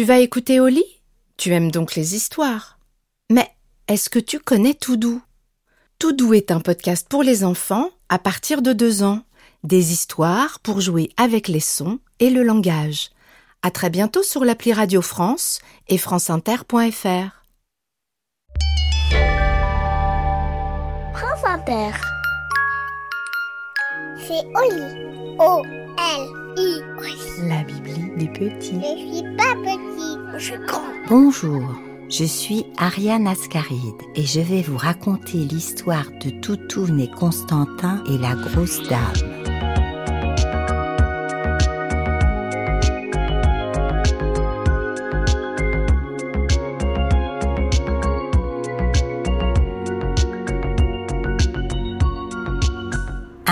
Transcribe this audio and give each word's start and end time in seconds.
Tu 0.00 0.06
vas 0.06 0.20
écouter 0.20 0.60
Oli 0.60 0.82
Tu 1.36 1.52
aimes 1.52 1.70
donc 1.70 1.94
les 1.94 2.14
histoires. 2.14 2.78
Mais 3.30 3.46
est-ce 3.86 4.08
que 4.08 4.18
tu 4.18 4.38
connais 4.38 4.72
Toudou 4.72 5.20
Toudou 5.98 6.32
est 6.32 6.50
un 6.50 6.60
podcast 6.60 7.06
pour 7.06 7.22
les 7.22 7.44
enfants 7.44 7.90
à 8.08 8.18
partir 8.18 8.62
de 8.62 8.72
deux 8.72 9.02
ans. 9.02 9.20
Des 9.62 9.92
histoires 9.92 10.58
pour 10.60 10.80
jouer 10.80 11.10
avec 11.18 11.48
les 11.48 11.60
sons 11.60 11.98
et 12.18 12.30
le 12.30 12.42
langage. 12.42 13.10
À 13.60 13.70
très 13.70 13.90
bientôt 13.90 14.22
sur 14.22 14.42
l'appli 14.42 14.72
Radio 14.72 15.02
France 15.02 15.60
et 15.86 15.98
franceinter.fr. 15.98 17.44
France 21.12 21.44
Inter. 21.44 21.90
C'est 24.26 24.44
Oli. 24.54 25.36
O-L-I. 25.38 26.80
La 27.48 27.62
Bibli 27.64 28.16
des 28.16 28.28
petits. 28.28 28.80
Je 28.80 29.14
suis 29.14 29.36
pas 29.36 29.54
petit, 29.64 30.18
je 30.36 30.44
suis 30.44 30.66
grand. 30.66 30.82
Bonjour, 31.08 31.62
je 32.10 32.24
suis 32.24 32.66
Ariane 32.76 33.26
Ascaride 33.26 34.02
et 34.14 34.24
je 34.24 34.40
vais 34.40 34.62
vous 34.62 34.76
raconter 34.76 35.38
l'histoire 35.38 36.10
de 36.22 36.30
Toutoune 36.30 37.00
et 37.00 37.10
Constantin 37.10 38.02
et 38.08 38.18
la 38.18 38.34
grosse 38.34 38.86
dame. 38.88 39.39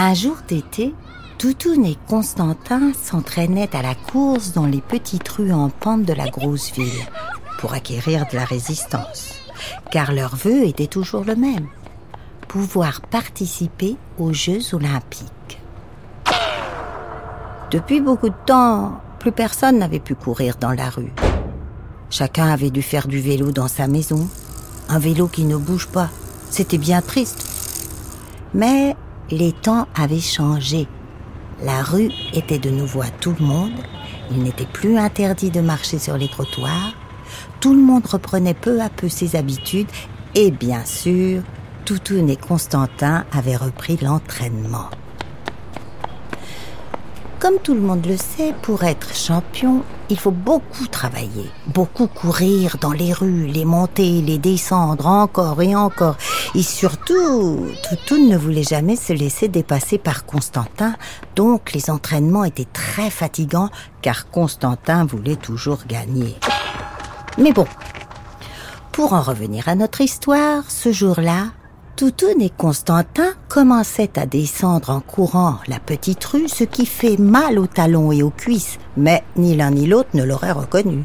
Un 0.01 0.15
jour 0.15 0.37
d'été, 0.47 0.95
Toutoune 1.38 1.84
et 1.84 1.98
Constantin 2.06 2.93
s'entraînaient 2.93 3.75
à 3.75 3.83
la 3.83 3.97
course 3.97 4.52
dans 4.52 4.66
les 4.66 4.80
petites 4.80 5.29
rues 5.29 5.52
en 5.52 5.70
pente 5.70 6.05
de 6.05 6.12
la 6.12 6.29
grosse 6.29 6.70
ville 6.70 7.05
pour 7.59 7.75
acquérir 7.75 8.25
de 8.30 8.37
la 8.37 8.45
résistance, 8.45 9.34
car 9.91 10.12
leur 10.12 10.37
vœu 10.37 10.62
était 10.67 10.87
toujours 10.87 11.25
le 11.25 11.34
même 11.34 11.67
pouvoir 12.47 13.00
participer 13.00 13.97
aux 14.20 14.33
Jeux 14.33 14.72
olympiques. 14.72 15.61
Depuis 17.72 18.00
beaucoup 18.00 18.28
de 18.28 18.44
temps, 18.47 19.00
plus 19.19 19.33
personne 19.33 19.78
n'avait 19.78 19.98
pu 19.98 20.15
courir 20.15 20.55
dans 20.61 20.75
la 20.75 20.91
rue. 20.91 21.12
Chacun 22.09 22.47
avait 22.47 22.70
dû 22.70 22.83
faire 22.83 23.09
du 23.09 23.19
vélo 23.19 23.50
dans 23.50 23.67
sa 23.67 23.89
maison, 23.89 24.28
un 24.89 25.00
vélo 25.00 25.27
qui 25.27 25.42
ne 25.42 25.56
bouge 25.56 25.89
pas. 25.89 26.09
C'était 26.50 26.78
bien 26.78 27.03
triste. 27.03 27.48
Mais 28.55 28.94
les 29.31 29.53
temps 29.53 29.87
avaient 29.95 30.21
changé. 30.21 30.87
La 31.62 31.83
rue 31.83 32.11
était 32.33 32.59
de 32.59 32.71
nouveau 32.71 33.03
à 33.03 33.11
tout 33.21 33.34
le 33.39 33.45
monde. 33.45 33.73
Il 34.31 34.43
n'était 34.43 34.67
plus 34.67 34.97
interdit 34.97 35.51
de 35.51 35.61
marcher 35.61 35.98
sur 35.98 36.17
les 36.17 36.29
trottoirs. 36.29 36.95
Tout 37.61 37.75
le 37.75 37.83
monde 37.83 38.06
reprenait 38.06 38.55
peu 38.55 38.81
à 38.81 38.89
peu 38.89 39.09
ses 39.09 39.37
habitudes. 39.37 39.89
Et 40.34 40.51
bien 40.51 40.84
sûr, 40.84 41.43
Toutoune 41.84 42.31
et 42.31 42.37
Constantin 42.37 43.25
avaient 43.33 43.56
repris 43.56 43.99
l'entraînement. 44.01 44.91
Comme 47.39 47.61
tout 47.62 47.75
le 47.75 47.81
monde 47.81 48.05
le 48.05 48.17
sait, 48.17 48.53
pour 48.62 48.83
être 48.83 49.14
champion, 49.14 49.84
il 50.11 50.19
faut 50.19 50.33
beaucoup 50.33 50.89
travailler, 50.89 51.48
beaucoup 51.69 52.08
courir 52.08 52.78
dans 52.81 52.91
les 52.91 53.12
rues, 53.12 53.47
les 53.47 53.64
monter, 53.64 54.22
les 54.22 54.39
descendre 54.39 55.06
encore 55.06 55.62
et 55.62 55.77
encore. 55.77 56.16
Et 56.56 56.64
surtout, 56.64 57.66
Toutoune 57.89 58.28
ne 58.28 58.36
voulait 58.36 58.64
jamais 58.64 58.97
se 58.97 59.12
laisser 59.12 59.47
dépasser 59.47 59.98
par 59.98 60.27
Constantin, 60.27 60.97
donc 61.36 61.72
les 61.75 61.91
entraînements 61.91 62.42
étaient 62.42 62.66
très 62.72 63.09
fatigants 63.09 63.70
car 64.03 64.31
Constantin 64.31 65.05
voulait 65.05 65.36
toujours 65.36 65.84
gagner. 65.86 66.34
Mais 67.39 67.53
bon, 67.53 67.66
pour 68.91 69.12
en 69.12 69.22
revenir 69.22 69.69
à 69.69 69.77
notre 69.77 70.00
histoire, 70.00 70.69
ce 70.69 70.91
jour-là, 70.91 71.53
Toutoune 71.98 72.42
et 72.42 72.52
Constantin 72.56 73.32
commençaient 73.48 74.20
à 74.20 74.24
descendre 74.24 74.91
en 74.91 75.00
courant 75.00 75.56
la 75.66 75.81
petite 75.81 76.25
rue, 76.25 76.47
ce 76.47 76.62
qui 76.62 76.86
fait 76.86 77.16
mal 77.16 77.59
aux 77.59 77.66
talons 77.66 78.12
et 78.12 78.22
aux 78.22 78.31
cuisses, 78.31 78.78
mais 78.97 79.25
ni 79.34 79.56
l'un 79.56 79.72
ni 79.72 79.84
l'autre 79.84 80.10
ne 80.14 80.22
l'auraient 80.22 80.53
reconnu. 80.53 81.03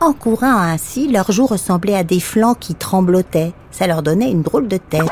En 0.00 0.14
courant 0.14 0.56
ainsi, 0.56 1.08
leurs 1.08 1.30
joues 1.30 1.44
ressemblaient 1.44 1.94
à 1.94 2.04
des 2.04 2.20
flancs 2.20 2.54
qui 2.54 2.74
tremblotaient, 2.74 3.52
ça 3.70 3.86
leur 3.86 4.02
donnait 4.02 4.30
une 4.30 4.40
drôle 4.40 4.66
de 4.66 4.78
tête. 4.78 5.02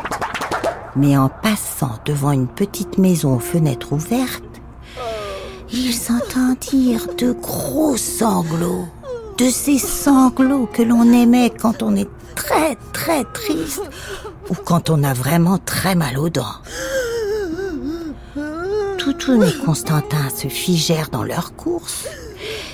Mais 0.96 1.14
en 1.18 1.28
passant 1.28 1.98
devant 2.06 2.32
une 2.32 2.48
petite 2.48 2.96
maison 2.96 3.34
aux 3.34 3.38
fenêtres 3.38 3.92
ouvertes, 3.92 4.62
ils 5.70 6.10
entendirent 6.10 7.14
de 7.18 7.32
gros 7.32 7.98
sanglots, 7.98 8.88
de 9.36 9.44
ces 9.50 9.76
sanglots 9.76 10.70
que 10.72 10.80
l'on 10.82 11.12
aimait 11.12 11.50
quand 11.50 11.82
on 11.82 11.94
est 11.94 12.08
très 12.46 12.76
très 12.92 13.24
triste 13.24 13.82
ou 14.50 14.54
quand 14.54 14.90
on 14.90 15.02
a 15.02 15.14
vraiment 15.14 15.58
très 15.58 15.94
mal 15.94 16.18
aux 16.18 16.28
dents. 16.28 16.60
Toutoune 18.98 19.44
et 19.44 19.64
Constantin 19.64 20.28
se 20.34 20.48
figèrent 20.48 21.10
dans 21.10 21.24
leur 21.24 21.54
course 21.54 22.06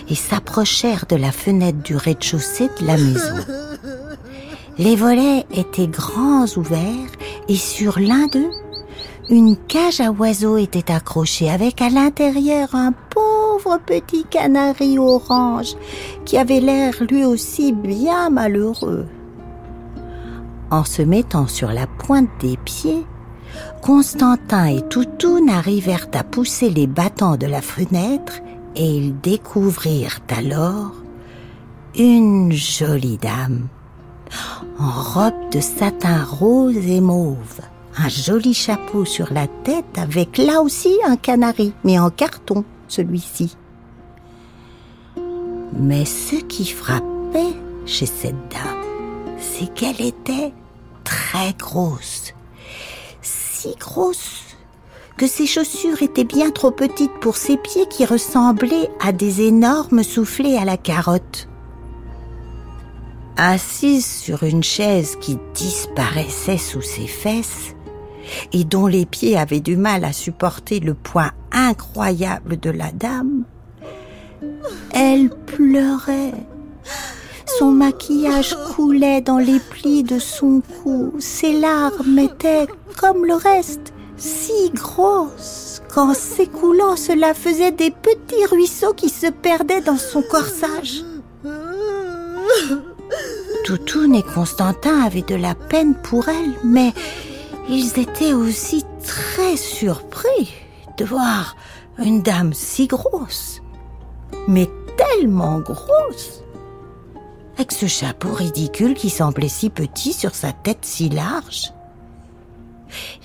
et 0.09 0.15
s'approchèrent 0.15 1.07
de 1.09 1.17
la 1.17 1.33
fenêtre 1.33 1.83
du 1.83 1.97
rez-de-chaussée 1.97 2.69
de 2.81 2.87
la 2.87 2.97
maison. 2.97 3.37
Les 4.79 4.97
volets 4.97 5.47
étaient 5.53 5.87
grands 5.87 6.47
ouverts 6.57 7.13
et 7.49 7.57
sur 7.57 7.99
l'un 7.99 8.27
d'eux, 8.27 8.51
une 9.31 9.57
cage 9.57 10.01
à 10.01 10.11
oiseaux 10.11 10.57
était 10.57 10.91
accrochée 10.91 11.51
avec 11.51 11.81
à 11.81 11.89
l'intérieur 11.89 12.75
un 12.75 12.93
pauvre 13.11 13.79
petit 13.85 14.25
canari 14.25 14.99
orange 14.99 15.75
qui 16.25 16.37
avait 16.37 16.61
l'air 16.61 16.95
lui 17.09 17.25
aussi 17.25 17.73
bien 17.73 18.31
malheureux. 18.31 19.07
En 20.73 20.85
se 20.85 21.03
mettant 21.03 21.47
sur 21.49 21.71
la 21.71 21.87
pointe 21.87 22.31
des 22.41 22.57
pieds, 22.57 23.05
Constantin 23.83 24.65
et 24.65 24.81
Toutoune 24.81 25.51
arrivèrent 25.51 26.09
à 26.15 26.25
pousser 26.25 26.71
les 26.71 26.87
battants 26.87 27.37
de 27.37 27.47
la 27.47 27.61
fenêtre 27.61 28.41
et 28.75 28.87
ils 28.87 29.21
découvrirent 29.21 30.21
alors 30.35 30.93
une 31.95 32.53
jolie 32.53 33.19
dame 33.19 33.69
en 34.79 34.91
robe 34.91 35.51
de 35.53 35.61
satin 35.61 36.25
rose 36.25 36.87
et 36.87 37.03
mauve, 37.03 37.61
un 37.99 38.09
joli 38.09 38.55
chapeau 38.55 39.05
sur 39.05 39.31
la 39.31 39.49
tête 39.65 39.99
avec 39.99 40.39
là 40.39 40.63
aussi 40.63 40.97
un 41.07 41.17
canari, 41.17 41.75
mais 41.85 41.99
en 41.99 42.09
carton 42.09 42.65
celui-ci. 42.89 43.59
Mais 45.75 46.07
ce 46.07 46.37
qui 46.37 46.65
frappait 46.65 47.59
chez 47.85 48.07
cette 48.07 48.49
dame, 48.51 49.37
c'est 49.39 49.73
qu'elle 49.75 50.01
était 50.01 50.55
très 51.33 51.55
grosse. 51.55 52.35
Si 53.23 53.75
grosse 53.79 54.43
que 55.17 55.27
ses 55.27 55.47
chaussures 55.47 56.03
étaient 56.03 56.25
bien 56.25 56.51
trop 56.51 56.71
petites 56.71 57.15
pour 57.21 57.37
ses 57.37 57.57
pieds 57.57 57.87
qui 57.87 58.05
ressemblaient 58.05 58.91
à 59.01 59.13
des 59.13 59.43
énormes 59.43 60.03
soufflets 60.03 60.57
à 60.57 60.65
la 60.65 60.77
carotte. 60.77 61.49
Assise 63.37 64.07
sur 64.07 64.43
une 64.43 64.63
chaise 64.63 65.17
qui 65.21 65.39
disparaissait 65.55 66.59
sous 66.59 66.83
ses 66.83 67.07
fesses 67.07 67.75
et 68.53 68.65
dont 68.65 68.87
les 68.87 69.07
pieds 69.07 69.39
avaient 69.39 69.61
du 69.61 69.77
mal 69.77 70.05
à 70.05 70.13
supporter 70.13 70.81
le 70.81 70.95
poids 70.95 71.33
incroyable 71.51 72.59
de 72.59 72.71
la 72.71 72.93
dame, 72.93 73.45
elle 74.93 75.31
pleurait 75.31 76.35
son 77.59 77.73
maquillage 77.73 78.57
coulait 78.75 79.21
dans 79.21 79.39
les 79.39 79.59
plis 79.59 80.03
de 80.03 80.19
son 80.19 80.61
cou. 80.61 81.13
Ses 81.19 81.53
larmes 81.53 82.19
étaient, 82.19 82.67
comme 82.99 83.25
le 83.25 83.35
reste, 83.35 83.93
si 84.17 84.71
grosses 84.71 85.83
qu'en 85.93 86.15
s'écoulant, 86.15 86.97
cela 86.97 87.35
faisait 87.35 87.73
des 87.73 87.91
petits 87.91 88.47
ruisseaux 88.51 88.95
qui 88.95 89.09
se 89.09 89.27
perdaient 89.27 89.81
dans 89.81 89.97
son 89.97 90.23
corsage. 90.23 91.05
Toutoune 93.65 94.15
et 94.15 94.23
Constantin 94.23 95.03
avaient 95.03 95.23
de 95.23 95.35
la 95.35 95.55
peine 95.55 95.95
pour 95.95 96.29
elle, 96.29 96.55
mais 96.65 96.93
ils 97.69 97.99
étaient 97.99 98.33
aussi 98.33 98.85
très 99.05 99.57
surpris 99.57 100.55
de 100.99 101.05
voir 101.05 101.57
une 101.99 102.23
dame 102.23 102.53
si 102.53 102.87
grosse, 102.87 103.61
mais 104.49 104.69
tellement 104.97 105.61
grosse 105.61 106.42
avec 107.57 107.73
ce 107.73 107.87
chapeau 107.87 108.33
ridicule 108.33 108.95
qui 108.95 109.11
semblait 109.11 109.49
si 109.49 109.71
petit 109.71 110.13
sur 110.13 110.35
sa 110.35 110.53
tête 110.53 110.85
si 110.85 111.09
large. 111.09 111.73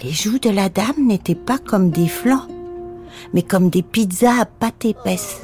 Les 0.03 0.11
joues 0.11 0.39
de 0.39 0.49
la 0.49 0.69
dame 0.69 1.07
n'étaient 1.07 1.35
pas 1.35 1.57
comme 1.57 1.89
des 1.89 2.07
flancs, 2.07 2.47
mais 3.33 3.41
comme 3.41 3.69
des 3.69 3.83
pizzas 3.83 4.41
à 4.41 4.45
pâte 4.45 4.85
épaisse. 4.85 5.41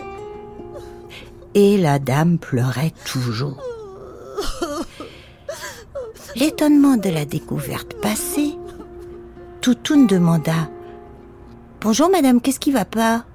Et 1.55 1.77
la 1.77 1.99
dame 1.99 2.37
pleurait 2.37 2.93
toujours. 3.05 3.61
L'étonnement 6.35 6.97
de 6.97 7.09
la 7.09 7.25
découverte 7.25 7.93
passée, 8.01 8.55
Toutoune 9.61 10.07
demanda 10.07 10.69
Bonjour 11.81 12.09
madame, 12.09 12.41
qu'est-ce 12.41 12.59
qui 12.59 12.71
va 12.71 12.85
pas? 12.85 13.25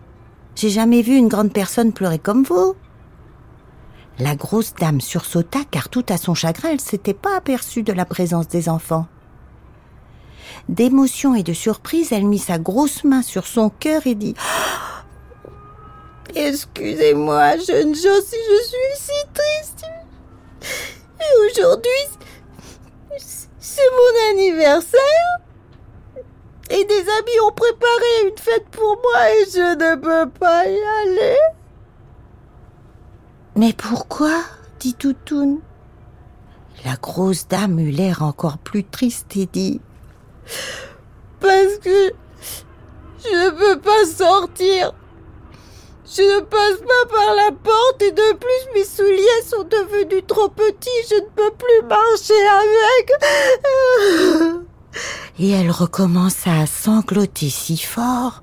J'ai 0.57 0.71
jamais 0.71 1.03
vu 1.03 1.15
une 1.15 1.29
grande 1.29 1.53
personne 1.53 1.93
pleurer 1.93 2.19
comme 2.19 2.43
vous. 2.43 2.75
La 4.21 4.35
grosse 4.35 4.75
dame 4.75 5.01
sursauta 5.01 5.61
car 5.71 5.89
tout 5.89 6.05
à 6.09 6.17
son 6.17 6.35
chagrin, 6.35 6.71
elle 6.73 6.81
s'était 6.81 7.15
pas 7.15 7.37
aperçue 7.37 7.85
de 7.85 7.93
la 7.93 8.05
présence 8.05 8.49
des 8.49 8.69
enfants. 8.69 9.07
D'émotion 10.69 11.37
et 11.37 11.45
de 11.45 11.53
surprise, 11.53 12.11
elle 12.11 12.27
mit 12.27 12.39
sa 12.39 12.59
grosse 12.59 13.05
main 13.05 13.23
sur 13.23 13.47
son 13.47 13.71
cœur 13.71 14.07
et 14.07 14.17
dit 14.17 14.35
Excusez-moi, 16.35 17.59
jeune 17.59 17.95
gens, 17.95 18.21
si 18.25 18.37
je 18.37 18.67
suis 18.67 18.97
si 18.97 19.13
triste. 19.33 19.85
Et 21.21 21.47
aujourd'hui, 21.47 21.91
c'est 23.59 23.91
mon 23.91 24.31
anniversaire. 24.33 25.39
Et 26.71 26.85
des 26.85 27.01
amis 27.01 27.41
ont 27.47 27.53
préparé 27.53 28.29
une 28.29 28.39
fête 28.39 28.69
pour 28.71 29.01
moi 29.01 29.31
et 29.31 29.45
je 29.51 29.75
ne 29.75 29.97
peux 29.97 30.31
pas 30.31 30.67
y 30.67 30.81
aller. 31.03 31.37
Mais 33.59 33.73
pourquoi 33.73 34.45
dit 34.79 34.95
Toutoun. 34.95 35.59
La 36.85 36.95
grosse 36.95 37.49
dame 37.49 37.81
eut 37.81 37.91
l'air 37.91 38.23
encore 38.23 38.57
plus 38.59 38.85
triste 38.85 39.37
et 39.37 39.47
dit 39.47 39.81
Parce 41.41 41.79
que 41.83 42.13
je 43.25 43.29
ne 43.29 43.51
peux 43.51 43.81
pas 43.81 44.07
sortir. 44.07 44.93
Je 46.07 46.23
ne 46.23 46.41
passe 46.43 46.79
pas 46.79 47.17
par 47.17 47.35
la 47.35 47.51
porte 47.51 48.01
et 48.01 48.13
de 48.13 48.37
plus 48.37 48.75
mes 48.75 48.85
souliers 48.85 49.43
sont 49.45 49.65
devenus 49.65 50.23
trop 50.29 50.49
petits. 50.49 50.89
Je 51.11 51.17
ne 51.17 51.29
peux 51.35 51.51
plus 51.59 51.83
marcher 51.89 52.47
avec. 52.61 53.11
Et 55.41 55.51
elle 55.51 55.71
recommença 55.71 56.61
à 56.61 56.67
sangloter 56.67 57.51
si 57.51 57.77
fort 57.77 58.43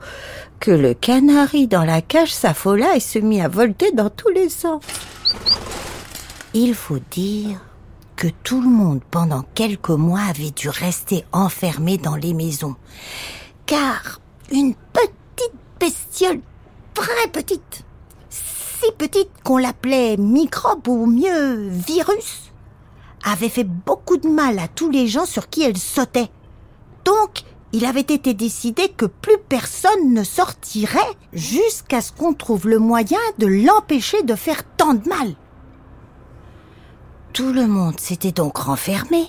que 0.59 0.71
le 0.71 0.93
canari 0.93 1.67
dans 1.67 1.83
la 1.83 2.01
cage 2.01 2.33
s'affola 2.33 2.95
et 2.95 2.99
se 2.99 3.19
mit 3.19 3.41
à 3.41 3.47
volter 3.47 3.91
dans 3.91 4.09
tous 4.09 4.29
les 4.29 4.49
sens. 4.49 4.81
Il 6.53 6.73
faut 6.73 6.99
dire 7.11 7.59
que 8.15 8.27
tout 8.43 8.61
le 8.61 8.69
monde 8.69 9.01
pendant 9.11 9.43
quelques 9.53 9.89
mois 9.89 10.21
avait 10.29 10.51
dû 10.51 10.69
rester 10.69 11.25
enfermé 11.31 11.97
dans 11.97 12.15
les 12.15 12.33
maisons. 12.33 12.75
Car 13.65 14.19
une 14.51 14.73
petite 14.93 15.53
bestiole 15.79 16.39
très 16.93 17.27
petite, 17.31 17.83
si 18.29 18.91
petite 18.97 19.31
qu'on 19.43 19.57
l'appelait 19.57 20.17
microbe 20.17 20.87
ou 20.87 21.05
mieux 21.05 21.67
virus, 21.69 22.51
avait 23.23 23.49
fait 23.49 23.63
beaucoup 23.63 24.17
de 24.17 24.29
mal 24.29 24.59
à 24.59 24.67
tous 24.67 24.89
les 24.89 25.07
gens 25.07 25.25
sur 25.25 25.49
qui 25.49 25.63
elle 25.63 25.77
sautait. 25.77 26.29
Donc, 27.03 27.43
il 27.75 27.83
avait 27.83 28.00
été 28.00 28.33
décidé 28.33 28.88
que 28.88 29.06
plus 29.06 29.38
personne 29.50 30.13
ne 30.13 30.24
sortirait 30.24 31.00
jusqu'à 31.33 32.00
ce 32.00 32.13
qu'on 32.13 32.33
trouve 32.33 32.69
le 32.69 32.80
moyen 32.80 33.19
de 33.38 33.48
l'empêcher 33.48 34.24
de 34.24 34.36
faire 34.36 34.63
tant 34.77 34.94
de 34.94 35.06
mal. 35.10 35.36
Tout 37.33 37.51
le 37.51 37.68
monde 37.68 38.00
s'était 38.00 38.31
donc 38.31 38.56
renfermé. 38.56 39.25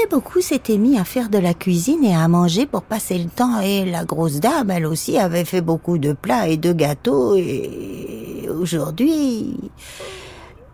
Et 0.00 0.06
beaucoup 0.08 0.40
s'étaient 0.40 0.78
mis 0.78 0.96
à 0.96 1.02
faire 1.02 1.30
de 1.30 1.38
la 1.38 1.52
cuisine 1.52 2.04
et 2.04 2.14
à 2.14 2.28
manger 2.28 2.64
pour 2.64 2.82
passer 2.82 3.18
le 3.18 3.28
temps. 3.28 3.58
Et 3.60 3.84
la 3.84 4.04
grosse 4.04 4.38
dame, 4.38 4.70
elle 4.70 4.86
aussi, 4.86 5.18
avait 5.18 5.44
fait 5.44 5.62
beaucoup 5.62 5.98
de 5.98 6.12
plats 6.12 6.46
et 6.46 6.56
de 6.56 6.72
gâteaux. 6.72 7.34
Et 7.34 8.48
aujourd'hui, 8.48 9.56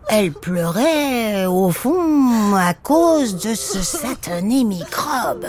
elle 0.07 0.33
pleurait, 0.33 1.47
au 1.47 1.71
fond, 1.71 2.53
à 2.55 2.75
cause 2.75 3.37
de 3.43 3.55
ce 3.55 3.81
satané 3.81 4.63
microbe. 4.63 5.47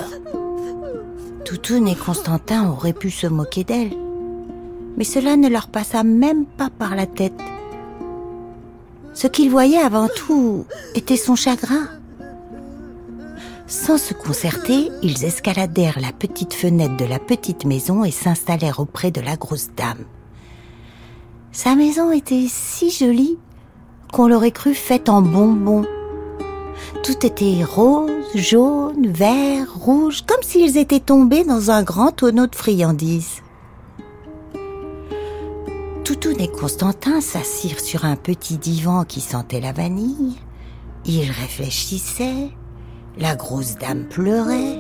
Toutoun 1.53 1.87
et 1.87 1.95
Constantin 1.95 2.71
auraient 2.71 2.95
pu 2.95 3.11
se 3.11 3.27
moquer 3.27 3.63
d'elle. 3.63 3.93
Mais 4.97 5.05
cela 5.05 5.37
ne 5.37 5.51
leur 5.51 5.69
passa 5.69 6.03
même 6.03 6.47
pas 6.47 6.71
par 6.71 6.97
la 6.97 7.05
tête. 7.05 7.39
Ce 9.13 9.27
qu'ils 9.27 9.51
voyaient 9.51 9.77
avant 9.77 10.09
tout 10.09 10.65
était 10.95 11.19
son 11.19 11.37
chagrin. 11.37 11.89
Sans 13.67 13.99
se 13.99 14.15
concerter, 14.15 14.89
ils 15.03 15.27
escaladèrent 15.27 16.01
la 16.01 16.13
petite 16.13 16.55
fenêtre 16.55 16.97
de 16.97 17.05
la 17.05 17.19
petite 17.19 17.67
maison 17.67 18.03
et 18.03 18.13
s'installèrent 18.13 18.81
auprès 18.81 19.11
de 19.11 19.21
la 19.21 19.37
grosse 19.37 19.69
dame. 19.77 20.07
Sa 21.53 21.75
maison 21.75 22.13
était 22.13 22.47
si 22.49 22.91
jolie 22.91 23.37
qu'on 24.11 24.27
l'aurait 24.27 24.53
cru 24.53 24.73
faite 24.73 25.11
en 25.11 25.21
bonbons. 25.21 25.85
Tout 27.03 27.27
était 27.27 27.63
rose, 27.63 28.22
jaune, 28.35 29.09
vert, 29.09 29.67
rouge, 29.75 30.23
comme 30.27 30.43
s'ils 30.43 30.77
étaient 30.77 31.01
tombés 31.01 31.45
dans 31.45 31.71
un 31.71 31.83
grand 31.83 32.13
tonneau 32.13 32.47
de 32.47 32.55
friandises. 32.55 33.43
Toutoun 36.05 36.41
et 36.41 36.49
Constantin 36.49 37.21
s'assirent 37.21 37.81
sur 37.81 38.05
un 38.05 38.17
petit 38.17 38.59
divan 38.59 39.05
qui 39.05 39.21
sentait 39.21 39.61
la 39.61 39.73
vanille. 39.73 40.37
Ils 41.05 41.31
réfléchissaient. 41.31 42.51
La 43.19 43.37
grosse 43.37 43.77
dame 43.77 44.05
pleurait. 44.05 44.79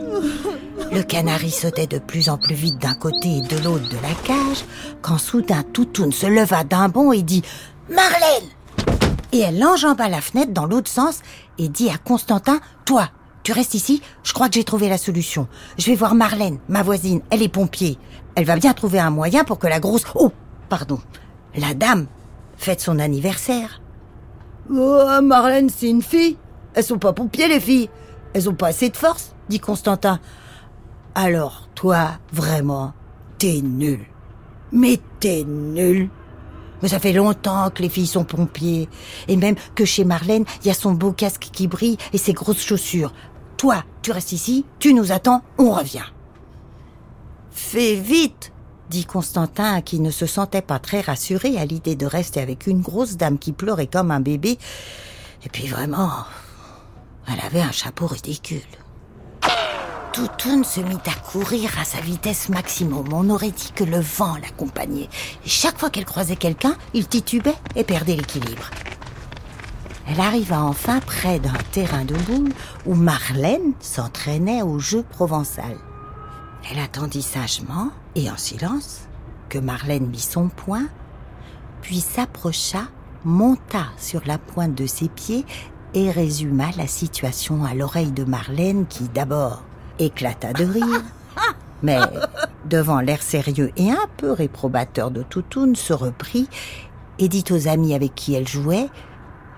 Le 0.90 1.02
canari 1.02 1.50
sautait 1.50 1.86
de 1.86 1.98
plus 1.98 2.28
en 2.28 2.38
plus 2.38 2.54
vite 2.54 2.78
d'un 2.78 2.94
côté 2.94 3.38
et 3.38 3.42
de 3.42 3.62
l'autre 3.62 3.88
de 3.88 3.96
la 3.96 4.14
cage, 4.24 4.64
quand 5.02 5.18
soudain 5.18 5.62
Toutoun 5.72 6.12
se 6.12 6.26
leva 6.26 6.64
d'un 6.64 6.88
bond 6.88 7.12
et 7.12 7.22
dit 7.22 7.42
Marlène 7.90 8.48
Et 9.32 9.40
elle 9.40 9.62
enjamba 9.62 10.08
la 10.08 10.20
fenêtre 10.20 10.52
dans 10.52 10.66
l'autre 10.66 10.90
sens 10.90 11.20
et 11.58 11.68
dit 11.68 11.90
à 11.90 11.98
Constantin 11.98 12.60
Toi, 12.86 13.08
tu 13.42 13.52
restes 13.52 13.74
ici, 13.74 14.02
je 14.22 14.32
crois 14.32 14.48
que 14.48 14.54
j'ai 14.54 14.64
trouvé 14.64 14.88
la 14.88 14.98
solution. 14.98 15.48
Je 15.78 15.86
vais 15.86 15.96
voir 15.96 16.14
Marlène, 16.14 16.58
ma 16.68 16.82
voisine, 16.82 17.22
elle 17.30 17.42
est 17.42 17.48
pompier. 17.48 17.98
Elle 18.34 18.44
va 18.44 18.56
bien 18.56 18.72
trouver 18.72 19.00
un 19.00 19.10
moyen 19.10 19.44
pour 19.44 19.58
que 19.58 19.66
la 19.66 19.80
grosse... 19.80 20.04
Oh, 20.14 20.32
pardon, 20.68 21.00
la 21.56 21.74
dame 21.74 22.06
fête 22.56 22.80
son 22.80 22.98
anniversaire. 22.98 23.80
Oh, 24.70 25.20
Marlène, 25.22 25.68
c'est 25.68 25.90
une 25.90 26.02
fille. 26.02 26.36
Elles 26.74 26.84
sont 26.84 26.98
pas 26.98 27.12
pompiers, 27.12 27.48
les 27.48 27.60
filles. 27.60 27.90
Elles 28.32 28.48
ont 28.48 28.54
pas 28.54 28.68
assez 28.68 28.88
de 28.88 28.96
force, 28.96 29.34
dit 29.48 29.60
Constantin. 29.60 30.20
Alors, 31.14 31.68
toi, 31.74 32.12
vraiment, 32.32 32.94
t'es 33.38 33.60
nul. 33.60 34.06
Mais 34.70 35.00
t'es 35.20 35.44
nul. 35.44 36.08
Mais 36.80 36.88
ça 36.88 36.98
fait 36.98 37.12
longtemps 37.12 37.70
que 37.70 37.82
les 37.82 37.88
filles 37.88 38.06
sont 38.06 38.24
pompiers. 38.24 38.88
Et 39.28 39.36
même 39.36 39.56
que 39.74 39.84
chez 39.84 40.04
Marlène, 40.04 40.44
il 40.62 40.68
y 40.68 40.70
a 40.70 40.74
son 40.74 40.92
beau 40.92 41.12
casque 41.12 41.48
qui 41.52 41.68
brille 41.68 41.96
et 42.12 42.18
ses 42.18 42.32
grosses 42.32 42.64
chaussures. 42.64 43.12
Toi, 43.56 43.84
tu 44.02 44.10
restes 44.12 44.32
ici, 44.32 44.64
tu 44.78 44.94
nous 44.94 45.12
attends, 45.12 45.42
on 45.58 45.70
revient. 45.70 46.04
Fais 47.50 47.94
vite, 47.94 48.52
dit 48.90 49.04
Constantin, 49.04 49.80
qui 49.80 50.00
ne 50.00 50.10
se 50.10 50.26
sentait 50.26 50.62
pas 50.62 50.78
très 50.78 51.00
rassuré 51.00 51.58
à 51.58 51.64
l'idée 51.64 51.96
de 51.96 52.06
rester 52.06 52.40
avec 52.40 52.66
une 52.66 52.80
grosse 52.80 53.16
dame 53.16 53.38
qui 53.38 53.52
pleurait 53.52 53.86
comme 53.86 54.10
un 54.10 54.20
bébé. 54.20 54.58
Et 55.44 55.48
puis 55.48 55.66
vraiment, 55.66 56.10
elle 57.28 57.40
avait 57.40 57.60
un 57.62 57.72
chapeau 57.72 58.06
ridicule. 58.06 58.60
Toutoun 60.12 60.62
se 60.62 60.80
mit 60.80 60.98
à 61.06 61.14
courir 61.30 61.78
à 61.80 61.84
sa 61.84 62.00
vitesse 62.00 62.50
maximum. 62.50 63.14
On 63.14 63.30
aurait 63.30 63.50
dit 63.50 63.72
que 63.74 63.84
le 63.84 63.98
vent 63.98 64.36
l'accompagnait. 64.42 65.08
Et 65.44 65.48
chaque 65.48 65.78
fois 65.78 65.88
qu'elle 65.88 66.04
croisait 66.04 66.36
quelqu'un, 66.36 66.76
il 66.92 67.08
titubait 67.08 67.54
et 67.76 67.84
perdait 67.84 68.16
l'équilibre. 68.16 68.68
Elle 70.08 70.20
arriva 70.20 70.62
enfin 70.62 71.00
près 71.00 71.38
d'un 71.38 71.58
terrain 71.70 72.04
de 72.04 72.14
boules 72.14 72.52
où 72.86 72.94
Marlène 72.94 73.72
s'entraînait 73.80 74.62
au 74.62 74.78
jeu 74.78 75.02
provençal. 75.02 75.76
Elle 76.70 76.78
attendit 76.78 77.22
sagement 77.22 77.90
et 78.14 78.30
en 78.30 78.36
silence 78.36 79.02
que 79.48 79.58
Marlène 79.58 80.06
mit 80.06 80.20
son 80.20 80.48
poing, 80.48 80.86
puis 81.82 82.00
s'approcha, 82.00 82.84
monta 83.24 83.86
sur 83.98 84.22
la 84.26 84.38
pointe 84.38 84.74
de 84.74 84.86
ses 84.86 85.08
pieds 85.08 85.44
et 85.94 86.10
résuma 86.10 86.70
la 86.76 86.86
situation 86.86 87.64
à 87.64 87.74
l'oreille 87.74 88.12
de 88.12 88.24
Marlène 88.24 88.86
qui 88.86 89.04
d'abord 89.04 89.62
éclata 89.98 90.52
de 90.52 90.64
rire, 90.64 91.02
mais 91.82 92.00
devant 92.64 93.00
l'air 93.00 93.22
sérieux 93.22 93.70
et 93.76 93.90
un 93.90 94.08
peu 94.16 94.32
réprobateur 94.32 95.10
de 95.10 95.22
Toutoun 95.22 95.76
se 95.76 95.92
reprit 95.92 96.48
et 97.18 97.28
dit 97.28 97.44
aux 97.50 97.68
amis 97.68 97.94
avec 97.94 98.14
qui 98.14 98.34
elle 98.34 98.48
jouait 98.48 98.88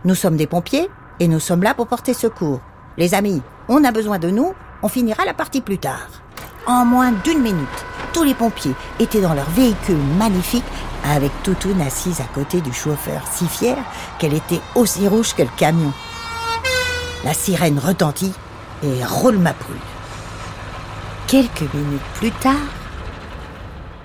Nous 0.06 0.14
sommes 0.14 0.36
des 0.36 0.46
pompiers 0.46 0.90
et 1.18 1.28
nous 1.28 1.40
sommes 1.40 1.62
là 1.62 1.72
pour 1.72 1.86
porter 1.86 2.12
secours. 2.12 2.60
Les 2.98 3.14
amis, 3.14 3.40
on 3.68 3.84
a 3.84 3.90
besoin 3.90 4.18
de 4.18 4.28
nous, 4.28 4.52
on 4.82 4.88
finira 4.88 5.24
la 5.24 5.32
partie 5.32 5.62
plus 5.62 5.78
tard. 5.78 6.08
En 6.66 6.84
moins 6.84 7.12
d'une 7.24 7.40
minute, 7.40 7.84
tous 8.12 8.22
les 8.22 8.34
pompiers 8.34 8.74
étaient 9.00 9.22
dans 9.22 9.32
leur 9.32 9.48
véhicule 9.50 9.96
magnifique 10.18 10.64
avec 11.04 11.30
Toutoun 11.42 11.80
assise 11.80 12.20
à 12.20 12.34
côté 12.34 12.60
du 12.60 12.72
chauffeur, 12.72 13.22
si 13.32 13.46
fière 13.46 13.82
qu'elle 14.18 14.34
était 14.34 14.60
aussi 14.74 15.08
rouge 15.08 15.34
que 15.34 15.42
le 15.42 15.48
camion. 15.56 15.92
La 17.24 17.32
sirène 17.32 17.78
retentit 17.78 18.34
et 18.82 19.04
roule 19.06 19.38
ma 19.38 19.54
poule. 19.54 19.76
Quelques 21.26 21.72
minutes 21.72 22.02
plus 22.16 22.30
tard, 22.30 22.52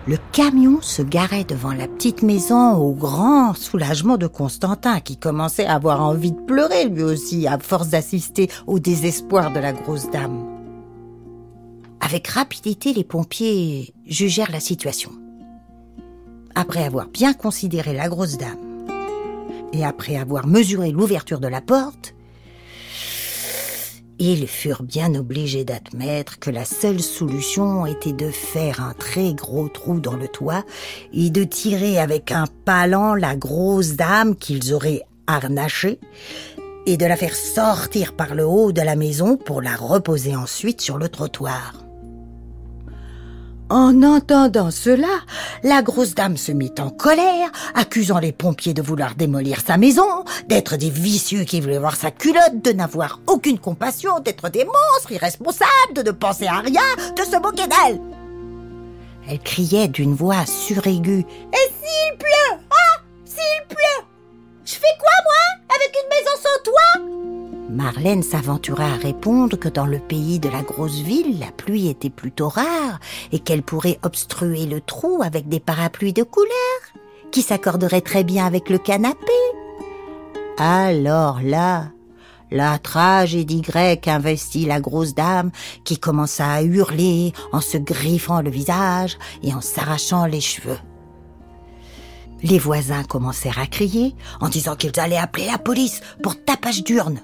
le 0.09 0.17
camion 0.31 0.81
se 0.81 1.03
garait 1.03 1.43
devant 1.43 1.71
la 1.71 1.87
petite 1.87 2.23
maison 2.23 2.75
au 2.77 2.93
grand 2.93 3.53
soulagement 3.53 4.17
de 4.17 4.25
Constantin 4.25 5.01
qui 5.01 5.17
commençait 5.17 5.67
à 5.67 5.75
avoir 5.75 6.01
envie 6.01 6.31
de 6.31 6.45
pleurer 6.47 6.89
lui 6.89 7.03
aussi 7.03 7.45
à 7.45 7.59
force 7.59 7.89
d'assister 7.89 8.49
au 8.65 8.79
désespoir 8.79 9.53
de 9.53 9.59
la 9.59 9.71
grosse 9.71 10.09
dame. 10.09 10.47
Avec 12.01 12.27
rapidité, 12.27 12.91
les 12.91 13.03
pompiers 13.03 13.93
jugèrent 14.07 14.51
la 14.51 14.59
situation. 14.59 15.11
Après 16.55 16.83
avoir 16.83 17.07
bien 17.09 17.33
considéré 17.33 17.93
la 17.93 18.09
grosse 18.09 18.39
dame, 18.39 18.87
et 19.73 19.85
après 19.85 20.15
avoir 20.15 20.47
mesuré 20.47 20.89
l'ouverture 20.89 21.39
de 21.39 21.47
la 21.47 21.61
porte, 21.61 22.15
ils 24.19 24.47
furent 24.47 24.83
bien 24.83 25.15
obligés 25.15 25.63
d'admettre 25.63 26.39
que 26.39 26.49
la 26.49 26.65
seule 26.65 26.99
solution 26.99 27.85
était 27.85 28.13
de 28.13 28.29
faire 28.29 28.81
un 28.81 28.93
très 28.93 29.33
gros 29.33 29.69
trou 29.69 29.99
dans 29.99 30.17
le 30.17 30.27
toit 30.27 30.65
et 31.13 31.29
de 31.29 31.43
tirer 31.45 31.97
avec 31.97 32.31
un 32.31 32.45
palan 32.65 33.15
la 33.15 33.35
grosse 33.35 33.93
dame 33.93 34.35
qu'ils 34.35 34.73
auraient 34.73 35.03
harnachée 35.25 35.99
et 36.85 36.97
de 36.97 37.05
la 37.05 37.15
faire 37.15 37.35
sortir 37.35 38.13
par 38.13 38.35
le 38.35 38.45
haut 38.45 38.71
de 38.71 38.81
la 38.81 38.95
maison 38.95 39.37
pour 39.37 39.61
la 39.61 39.75
reposer 39.75 40.35
ensuite 40.35 40.81
sur 40.81 40.97
le 40.97 41.07
trottoir. 41.07 41.78
En 43.69 44.01
entendant 44.01 44.71
cela, 44.71 45.07
la 45.63 45.83
grosse 45.83 46.15
dame 46.15 46.37
se 46.37 46.51
mit 46.51 46.73
en 46.79 46.89
colère, 46.89 47.51
accusant 47.75 48.17
les 48.17 48.31
pompiers 48.31 48.73
de 48.73 48.81
vouloir 48.81 49.13
démolir 49.13 49.61
sa 49.61 49.77
maison, 49.77 50.25
d'être 50.47 50.75
des 50.75 50.89
vicieux 50.89 51.43
qui 51.43 51.61
voulaient 51.61 51.77
voir 51.77 51.95
sa 51.95 52.09
culotte, 52.09 52.63
de 52.63 52.71
n'avoir 52.71 53.19
aucune 53.27 53.59
compassion, 53.59 54.19
d'être 54.21 54.49
des 54.49 54.65
monstres 54.65 55.11
irresponsables, 55.11 55.93
de 55.95 56.01
ne 56.01 56.11
penser 56.11 56.47
à 56.47 56.61
rien, 56.61 56.81
de 57.15 57.21
se 57.21 57.39
moquer 57.39 57.67
d'elle. 57.67 58.01
Elle 59.29 59.39
criait 59.39 59.87
d'une 59.87 60.15
voix 60.15 60.47
suraiguë. 60.47 61.19
Et 61.53 61.71
s'il 61.71 62.17
pleut 62.17 62.57
Ah 62.71 63.01
S'il 63.23 63.67
pleut 63.67 64.05
Je 64.65 64.73
fais 64.73 64.97
quoi, 64.99 65.11
moi 65.25 65.75
Avec 65.75 65.95
une 65.95 66.09
maison 66.09 66.35
sans 66.41 66.63
toit? 66.63 67.58
Marlène 67.69 68.23
s'aventura 68.23 68.85
à 68.85 68.95
répondre 68.95 69.55
que 69.55 69.69
dans 69.69 69.85
le 69.85 69.99
pays 69.99 70.39
de 70.39 70.49
la 70.49 70.63
grosse 70.63 71.01
ville, 71.01 71.39
la 71.39 71.51
pluie 71.51 71.87
était 71.87 72.09
plutôt 72.09 72.49
rare 72.49 72.99
et 73.31 73.37
qu'elle 73.37 73.61
pourrait 73.61 73.99
obstruer 74.01 74.65
le 74.65 74.81
trou 74.81 75.21
avec 75.23 75.47
des 75.47 75.59
parapluies 75.59 76.13
de 76.13 76.23
couleur 76.23 76.49
qui 77.31 77.43
s'accorderaient 77.43 78.01
très 78.01 78.23
bien 78.23 78.47
avec 78.47 78.71
le 78.71 78.79
canapé. 78.79 79.19
Alors 80.57 81.41
là, 81.43 81.89
la 82.49 82.79
tragédie 82.79 83.61
grecque 83.61 84.07
investit 84.07 84.65
la 84.65 84.81
grosse 84.81 85.13
dame 85.13 85.51
qui 85.83 85.99
commença 85.99 86.51
à 86.51 86.63
hurler 86.63 87.33
en 87.51 87.61
se 87.61 87.77
griffant 87.77 88.41
le 88.41 88.49
visage 88.49 89.19
et 89.43 89.53
en 89.53 89.61
s'arrachant 89.61 90.25
les 90.25 90.41
cheveux. 90.41 90.79
Les 92.41 92.57
voisins 92.57 93.03
commencèrent 93.03 93.59
à 93.59 93.67
crier 93.67 94.15
en 94.41 94.49
disant 94.49 94.75
qu'ils 94.75 94.99
allaient 94.99 95.17
appeler 95.17 95.45
la 95.45 95.59
police 95.59 96.01
pour 96.23 96.43
tapage 96.43 96.83
d'urne. 96.83 97.21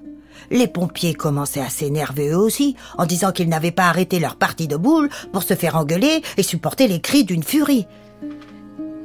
Les 0.52 0.68
pompiers 0.68 1.14
commençaient 1.14 1.62
à 1.62 1.70
s'énerver 1.70 2.30
eux 2.30 2.38
aussi, 2.38 2.76
en 2.98 3.06
disant 3.06 3.32
qu'ils 3.32 3.50
n'avaient 3.50 3.72
pas 3.72 3.88
arrêté 3.88 4.20
leur 4.20 4.36
partie 4.36 4.68
de 4.68 4.78
boules 4.78 5.10
pour 5.32 5.44
se 5.44 5.54
faire 5.54 5.76
engueuler 5.76 6.22
et 6.38 6.44
supporter 6.44 6.88
les 6.88 7.02
cris 7.02 7.24
d'une 7.24 7.44
furie. 7.44 7.88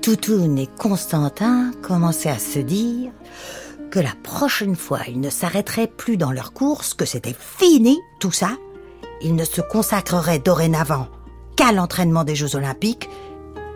Toutoun 0.03 0.59
et 0.59 0.69
Constantin 0.79 1.73
commençaient 1.83 2.31
à 2.31 2.39
se 2.39 2.59
dire 2.59 3.13
que 3.91 4.01
la 4.01 4.15
prochaine 4.23 4.77
fois 4.77 5.01
ils 5.09 5.21
ne 5.21 5.31
s'arrêteraient 5.31 5.89
plus 5.89 6.17
dans 6.17 6.33
leur 6.33 6.53
course, 6.53 6.95
que 6.95 7.05
c'était 7.05 7.37
fini 7.39 7.99
tout 8.19 8.33
ça. 8.33 8.51
Ils 9.23 9.35
ne 9.35 9.45
se 9.45 9.61
consacreraient 9.61 10.39
dorénavant 10.39 11.09
qu'à 11.57 11.73
l'entraînement 11.73 12.25
des 12.25 12.37
Jeux 12.37 12.57
Olympiques 12.57 13.09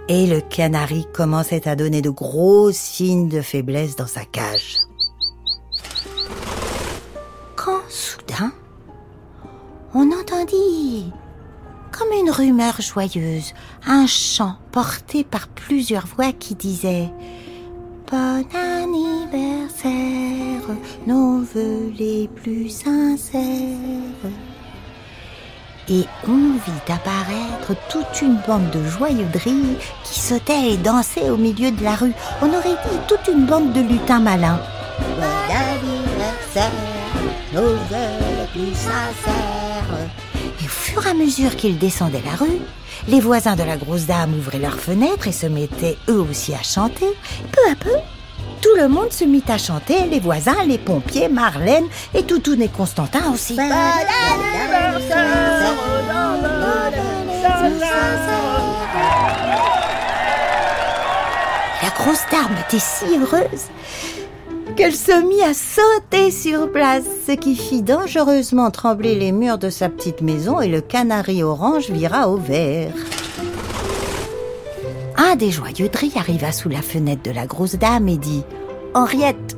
et 0.08 0.26
le 0.26 0.40
canari 0.40 1.06
commençait 1.12 1.68
à 1.68 1.76
donner 1.76 2.00
de 2.00 2.10
gros 2.10 2.70
signes 2.72 3.28
de 3.28 3.42
faiblesse 3.42 3.96
dans 3.96 4.06
sa 4.06 4.24
cage 4.24 4.78
comme 11.92 12.12
une 12.12 12.30
rumeur 12.30 12.80
joyeuse, 12.80 13.54
un 13.86 14.06
chant 14.06 14.56
porté 14.72 15.24
par 15.24 15.48
plusieurs 15.48 16.06
voix 16.06 16.32
qui 16.32 16.54
disait 16.54 17.10
Bon 18.10 18.44
anniversaire, 18.54 19.90
nos 21.06 21.40
voeux 21.40 21.92
les 21.98 22.28
plus 22.28 22.68
sincères. 22.68 23.40
Et 25.88 26.04
on 26.26 26.52
vit 26.54 26.92
apparaître 26.92 27.74
toute 27.90 28.22
une 28.22 28.38
bande 28.46 28.70
de 28.70 28.82
joyeux 28.84 29.28
drilles 29.32 29.76
qui 30.04 30.20
sautaient 30.20 30.72
et 30.72 30.76
dansaient 30.76 31.30
au 31.30 31.36
milieu 31.36 31.70
de 31.70 31.84
la 31.84 31.94
rue. 31.94 32.14
On 32.42 32.48
aurait 32.48 32.78
dit 32.90 32.98
toute 33.06 33.28
une 33.32 33.46
bande 33.46 33.72
de 33.72 33.80
lutins 33.80 34.20
malins. 34.20 34.60
Bon 34.98 35.54
anniversaire 35.54 36.70
nos 37.52 37.76
plus 38.52 38.74
sincères. 38.74 39.53
Au 40.84 40.86
fur 40.86 41.06
et 41.06 41.10
à 41.10 41.14
mesure 41.14 41.56
qu'ils 41.56 41.78
descendaient 41.78 42.22
la 42.26 42.36
rue, 42.36 42.60
les 43.08 43.18
voisins 43.18 43.56
de 43.56 43.62
la 43.62 43.78
grosse 43.78 44.04
dame 44.04 44.34
ouvraient 44.34 44.58
leurs 44.58 44.78
fenêtres 44.78 45.28
et 45.28 45.32
se 45.32 45.46
mettaient 45.46 45.96
eux 46.10 46.20
aussi 46.20 46.52
à 46.52 46.62
chanter. 46.62 47.06
Peu 47.52 47.72
à 47.72 47.74
peu, 47.74 47.96
tout 48.60 48.76
le 48.76 48.88
monde 48.88 49.10
se 49.10 49.24
mit 49.24 49.42
à 49.48 49.56
chanter, 49.56 50.04
les 50.10 50.20
voisins, 50.20 50.62
les 50.66 50.76
pompiers, 50.76 51.30
Marlène 51.30 51.86
et 52.12 52.24
Toutoun 52.24 52.60
et 52.60 52.68
Constantin 52.68 53.32
aussi. 53.32 53.56
La 53.56 53.64
grosse 61.96 62.26
dame 62.30 62.56
était 62.68 62.78
si 62.78 63.06
heureuse 63.16 63.70
qu'elle 64.76 64.94
se 64.94 65.22
mit 65.26 65.42
à 65.42 65.54
sauter 65.54 66.30
sur 66.30 66.70
place, 66.70 67.04
ce 67.26 67.32
qui 67.32 67.54
fit 67.54 67.82
dangereusement 67.82 68.70
trembler 68.70 69.14
les 69.14 69.30
murs 69.30 69.58
de 69.58 69.70
sa 69.70 69.88
petite 69.88 70.20
maison 70.20 70.60
et 70.60 70.68
le 70.68 70.80
canari 70.80 71.42
orange 71.42 71.90
vira 71.90 72.28
au 72.28 72.36
vert. 72.36 72.94
Un 75.16 75.36
des 75.36 75.50
joyeux 75.50 75.88
drilles 75.88 76.18
arriva 76.18 76.50
sous 76.50 76.68
la 76.68 76.82
fenêtre 76.82 77.22
de 77.22 77.30
la 77.30 77.46
grosse 77.46 77.76
dame 77.76 78.08
et 78.08 78.16
dit 78.16 78.42
Henriette, 78.94 79.56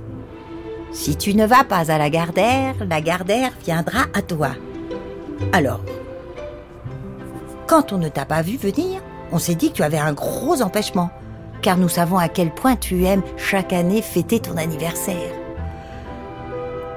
si 0.92 1.16
tu 1.16 1.34
ne 1.34 1.46
vas 1.46 1.64
pas 1.64 1.90
à 1.90 1.98
la 1.98 2.10
Gardère, 2.10 2.74
la 2.88 3.00
Gardère 3.00 3.52
viendra 3.64 4.04
à 4.14 4.22
toi. 4.22 4.50
Alors, 5.52 5.80
quand 7.66 7.92
on 7.92 7.98
ne 7.98 8.08
t'a 8.08 8.24
pas 8.24 8.42
vu 8.42 8.56
venir, 8.56 9.02
on 9.32 9.38
s'est 9.38 9.54
dit 9.54 9.70
que 9.70 9.76
tu 9.76 9.82
avais 9.82 9.98
un 9.98 10.12
gros 10.12 10.62
empêchement 10.62 11.10
car 11.66 11.78
nous 11.78 11.88
savons 11.88 12.16
à 12.16 12.28
quel 12.28 12.54
point 12.54 12.76
tu 12.76 13.06
aimes 13.06 13.24
chaque 13.36 13.72
année 13.72 14.00
fêter 14.00 14.38
ton 14.38 14.56
anniversaire. 14.56 15.32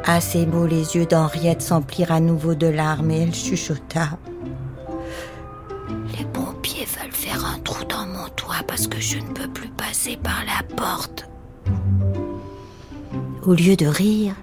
À 0.06 0.22
ces 0.22 0.46
mots, 0.46 0.68
les 0.68 0.96
yeux 0.96 1.08
d'Henriette 1.08 1.64
s'emplirent 1.64 2.12
à 2.12 2.20
nouveau 2.20 2.54
de 2.54 2.68
larmes 2.68 3.10
et 3.10 3.24
elle 3.24 3.34
chuchota. 3.34 4.10
Les 6.16 6.24
pompiers 6.26 6.86
veulent 6.86 7.12
faire 7.12 7.44
un 7.44 7.58
trou 7.62 7.84
dans 7.86 8.06
mon 8.06 8.30
toit 8.36 8.62
parce 8.68 8.86
que 8.86 9.00
je 9.00 9.18
ne 9.18 9.34
peux 9.34 9.48
plus 9.48 9.70
passer 9.70 10.20
par 10.22 10.44
la 10.46 10.76
porte. 10.76 11.28
Au 13.42 13.56
lieu 13.56 13.76
de 13.76 13.88
rire, 13.88 14.36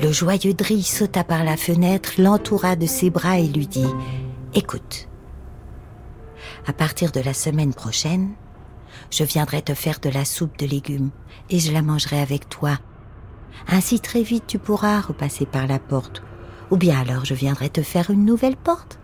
le 0.00 0.10
joyeux 0.10 0.54
Drille 0.54 0.82
sauta 0.82 1.22
par 1.22 1.44
la 1.44 1.58
fenêtre, 1.58 2.12
l'entoura 2.16 2.76
de 2.76 2.86
ses 2.86 3.10
bras 3.10 3.38
et 3.38 3.46
lui 3.46 3.66
dit 3.66 3.92
Écoute, 4.54 5.06
à 6.66 6.72
partir 6.72 7.12
de 7.12 7.20
la 7.20 7.34
semaine 7.34 7.74
prochaine, 7.74 8.30
je 9.10 9.24
viendrai 9.24 9.62
te 9.62 9.74
faire 9.74 10.00
de 10.00 10.10
la 10.10 10.24
soupe 10.24 10.58
de 10.58 10.66
légumes 10.66 11.10
et 11.48 11.58
je 11.58 11.72
la 11.72 11.82
mangerai 11.82 12.20
avec 12.20 12.48
toi. 12.48 12.78
Ainsi 13.68 14.00
très 14.00 14.22
vite 14.22 14.44
tu 14.46 14.58
pourras 14.58 15.00
repasser 15.00 15.46
par 15.46 15.66
la 15.66 15.78
porte, 15.78 16.22
ou 16.70 16.76
bien 16.76 17.00
alors 17.00 17.24
je 17.24 17.34
viendrai 17.34 17.68
te 17.68 17.82
faire 17.82 18.10
une 18.10 18.24
nouvelle 18.24 18.56
porte. 18.56 18.98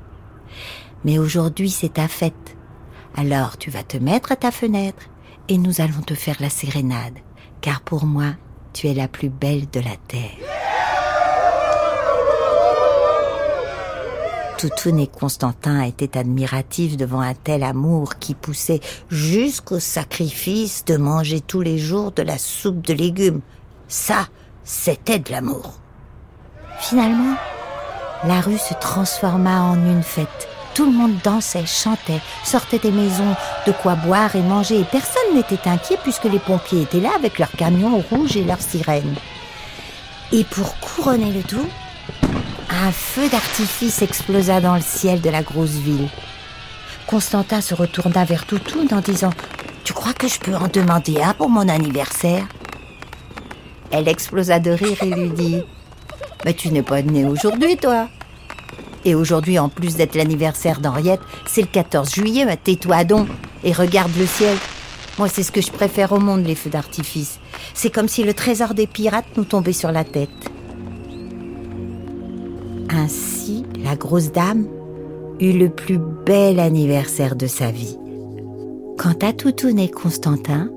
Mais 1.04 1.18
aujourd'hui 1.18 1.70
c'est 1.70 1.94
ta 1.94 2.08
fête, 2.08 2.56
alors 3.16 3.58
tu 3.58 3.70
vas 3.70 3.82
te 3.82 3.96
mettre 3.96 4.32
à 4.32 4.36
ta 4.36 4.50
fenêtre 4.50 5.04
et 5.48 5.58
nous 5.58 5.80
allons 5.80 6.02
te 6.02 6.14
faire 6.14 6.36
la 6.40 6.50
sérénade, 6.50 7.18
car 7.60 7.80
pour 7.80 8.06
moi 8.06 8.34
tu 8.72 8.88
es 8.88 8.94
la 8.94 9.08
plus 9.08 9.30
belle 9.30 9.68
de 9.70 9.80
la 9.80 9.96
terre. 10.08 10.55
Toutoun 14.58 14.98
et 14.98 15.06
Constantin 15.06 15.82
étaient 15.82 16.16
admiratifs 16.16 16.96
devant 16.96 17.20
un 17.20 17.34
tel 17.34 17.62
amour 17.62 18.18
qui 18.18 18.34
poussait 18.34 18.80
jusqu'au 19.10 19.80
sacrifice 19.80 20.84
de 20.86 20.96
manger 20.96 21.40
tous 21.40 21.60
les 21.60 21.78
jours 21.78 22.12
de 22.12 22.22
la 22.22 22.38
soupe 22.38 22.86
de 22.86 22.94
légumes. 22.94 23.42
Ça, 23.86 24.28
c'était 24.64 25.18
de 25.18 25.30
l'amour. 25.30 25.74
Finalement, 26.80 27.36
la 28.24 28.40
rue 28.40 28.58
se 28.58 28.74
transforma 28.74 29.62
en 29.62 29.74
une 29.74 30.02
fête. 30.02 30.48
Tout 30.74 30.86
le 30.86 30.92
monde 30.92 31.18
dansait, 31.22 31.66
chantait, 31.66 32.20
sortait 32.44 32.78
des 32.78 32.92
maisons, 32.92 33.36
de 33.66 33.72
quoi 33.72 33.94
boire 33.94 34.36
et 34.36 34.42
manger, 34.42 34.80
et 34.80 34.84
personne 34.84 35.34
n'était 35.34 35.68
inquiet 35.68 35.98
puisque 36.02 36.24
les 36.24 36.38
pompiers 36.38 36.82
étaient 36.82 37.00
là 37.00 37.10
avec 37.14 37.38
leurs 37.38 37.52
camions 37.52 38.02
rouges 38.10 38.36
et 38.36 38.44
leurs 38.44 38.60
sirènes. 38.60 39.16
Et 40.32 40.44
pour 40.44 40.78
couronner 40.80 41.32
le 41.32 41.42
tout, 41.42 41.66
un 42.76 42.92
feu 42.92 43.28
d'artifice 43.28 44.02
explosa 44.02 44.60
dans 44.60 44.74
le 44.74 44.82
ciel 44.82 45.20
de 45.20 45.30
la 45.30 45.42
grosse 45.42 45.76
ville. 45.76 46.08
Constantin 47.06 47.60
se 47.60 47.74
retourna 47.74 48.24
vers 48.24 48.44
Toutoun 48.44 48.88
en 48.92 49.00
disant 49.00 49.30
Tu 49.84 49.92
crois 49.92 50.12
que 50.12 50.28
je 50.28 50.38
peux 50.38 50.54
en 50.54 50.68
demander 50.68 51.20
un 51.20 51.32
pour 51.32 51.48
mon 51.48 51.68
anniversaire? 51.68 52.46
Elle 53.90 54.08
explosa 54.08 54.58
de 54.58 54.72
rire 54.72 55.02
et 55.02 55.10
lui 55.10 55.30
dit 55.30 55.62
Mais 56.44 56.54
tu 56.54 56.70
n'es 56.70 56.82
pas 56.82 57.02
né 57.02 57.24
aujourd'hui, 57.24 57.76
toi 57.76 58.08
Et 59.04 59.14
aujourd'hui, 59.14 59.58
en 59.58 59.68
plus 59.68 59.96
d'être 59.96 60.16
l'anniversaire 60.16 60.80
d'Henriette, 60.80 61.22
c'est 61.46 61.62
le 61.62 61.68
14 61.68 62.12
juillet, 62.12 62.56
tais-toi 62.62 63.04
donc 63.04 63.28
et 63.64 63.72
regarde 63.72 64.12
le 64.18 64.26
ciel. 64.26 64.56
Moi, 65.18 65.28
c'est 65.28 65.42
ce 65.42 65.52
que 65.52 65.62
je 65.62 65.70
préfère 65.70 66.12
au 66.12 66.18
monde, 66.18 66.44
les 66.44 66.54
feux 66.54 66.70
d'artifice. 66.70 67.38
C'est 67.72 67.90
comme 67.90 68.08
si 68.08 68.22
le 68.22 68.34
trésor 68.34 68.74
des 68.74 68.86
pirates 68.86 69.36
nous 69.36 69.44
tombait 69.44 69.72
sur 69.72 69.90
la 69.90 70.04
tête. 70.04 70.50
Ainsi, 73.06 73.62
la 73.84 73.94
grosse 73.94 74.32
dame 74.32 74.66
eut 75.38 75.52
le 75.52 75.68
plus 75.68 76.00
bel 76.26 76.58
anniversaire 76.58 77.36
de 77.36 77.46
sa 77.46 77.70
vie. 77.70 77.96
Quant 78.98 79.14
à 79.22 79.32
Toutoun 79.32 79.78
et 79.78 79.88
Constantin, 79.88 80.68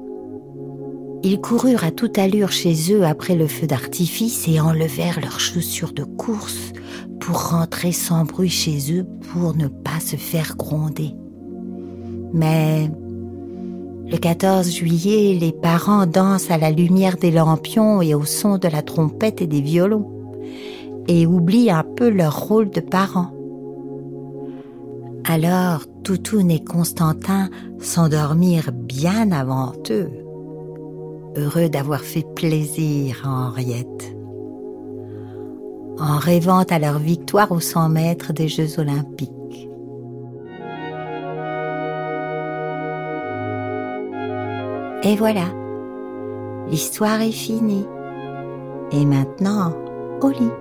ils 1.23 1.41
coururent 1.41 1.83
à 1.83 1.89
toute 1.89 2.19
allure 2.19 2.51
chez 2.51 2.93
eux 2.93 3.03
après 3.03 3.33
le 3.33 3.47
feu 3.47 3.65
d'artifice 3.65 4.47
et 4.47 4.59
enlevèrent 4.59 5.19
leurs 5.19 5.39
chaussures 5.39 5.91
de 5.91 6.03
course 6.03 6.71
pour 7.19 7.49
rentrer 7.49 7.91
sans 7.91 8.25
bruit 8.25 8.47
chez 8.47 8.77
eux 8.93 9.07
pour 9.33 9.55
ne 9.55 9.67
pas 9.67 9.99
se 9.99 10.15
faire 10.15 10.55
gronder. 10.55 11.15
Mais 12.31 12.91
le 14.07 14.17
14 14.19 14.69
juillet, 14.69 15.33
les 15.33 15.51
parents 15.51 16.05
dansent 16.05 16.51
à 16.51 16.59
la 16.59 16.69
lumière 16.69 17.17
des 17.17 17.31
lampions 17.31 18.03
et 18.03 18.13
au 18.13 18.23
son 18.23 18.59
de 18.59 18.67
la 18.67 18.83
trompette 18.83 19.41
et 19.41 19.47
des 19.47 19.61
violons 19.61 20.18
et 21.09 21.25
oublient 21.25 21.71
un 21.71 21.83
peu 21.83 22.09
leur 22.09 22.39
rôle 22.47 22.69
de 22.69 22.79
parents. 22.79 23.31
Alors 25.25 25.81
Toutoun 26.03 26.49
et 26.51 26.63
Constantin 26.63 27.49
s'endormirent 27.79 28.71
bien 28.71 29.31
avant 29.31 29.73
eux, 29.89 30.09
heureux 31.35 31.67
d'avoir 31.67 32.01
fait 32.01 32.25
plaisir 32.35 33.23
à 33.25 33.47
Henriette. 33.47 34.15
En 35.97 36.17
rêvant 36.17 36.63
à 36.69 36.79
leur 36.79 36.99
victoire 36.99 37.51
aux 37.51 37.59
100 37.59 37.89
mètres 37.89 38.31
des 38.31 38.47
Jeux 38.47 38.79
olympiques. 38.79 39.31
Et 45.03 45.15
voilà, 45.15 45.45
l'histoire 46.69 47.21
est 47.21 47.31
finie. 47.31 47.85
Et 48.91 49.05
maintenant, 49.05 49.73
au 50.21 50.29
lit. 50.29 50.51